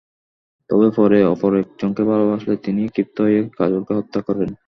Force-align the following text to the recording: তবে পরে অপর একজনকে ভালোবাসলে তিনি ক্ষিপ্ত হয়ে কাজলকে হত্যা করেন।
তবে 0.69 0.87
পরে 0.97 1.19
অপর 1.33 1.51
একজনকে 1.61 2.03
ভালোবাসলে 2.03 2.55
তিনি 2.65 2.81
ক্ষিপ্ত 2.87 3.17
হয়ে 3.25 3.39
কাজলকে 3.59 3.91
হত্যা 3.99 4.19
করেন। 4.27 4.49